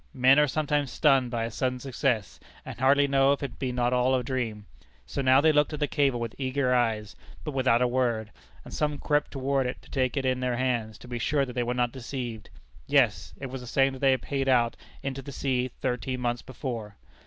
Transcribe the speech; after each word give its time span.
Men 0.15 0.39
are 0.39 0.47
sometimes 0.47 0.89
stunned 0.89 1.29
by 1.29 1.43
a 1.43 1.51
sudden 1.51 1.79
success, 1.79 2.39
and 2.65 2.79
hardly 2.79 3.07
know 3.07 3.33
if 3.33 3.43
it 3.43 3.59
be 3.59 3.71
not 3.71 3.93
all 3.93 4.15
a 4.15 4.23
dream. 4.23 4.65
So 5.05 5.21
now 5.21 5.41
they 5.41 5.51
looked 5.51 5.73
at 5.73 5.79
the 5.79 5.87
cable 5.87 6.19
with 6.19 6.33
eager 6.39 6.73
eyes, 6.73 7.15
but 7.43 7.51
without 7.53 7.83
a 7.83 7.87
word, 7.87 8.31
and 8.65 8.73
some 8.73 8.97
crept 8.97 9.29
toward 9.29 9.67
it 9.67 9.79
to 9.83 9.91
take 9.91 10.17
it 10.17 10.25
in 10.25 10.39
their 10.39 10.57
hands, 10.57 10.97
to 10.97 11.07
be 11.07 11.19
sure 11.19 11.45
that 11.45 11.53
they 11.53 11.61
were 11.61 11.75
not 11.75 11.91
deceived. 11.91 12.49
Yes 12.87 13.35
it 13.39 13.51
was 13.51 13.61
the 13.61 13.67
same 13.67 13.93
that 13.93 13.99
they 13.99 14.17
paid 14.17 14.49
out 14.49 14.75
into 15.03 15.21
the 15.21 15.31
sea 15.31 15.67
thirteen 15.81 16.19
months 16.19 16.41
before! 16.41 16.95